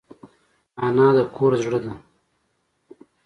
[0.85, 1.93] انا د کور زړه ده